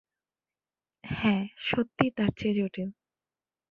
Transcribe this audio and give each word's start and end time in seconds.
হ্যাঁ, 1.03 1.43
সত্যিই 1.67 2.11
তারচেয়ে 2.11 2.53
জটিল। 2.53 2.89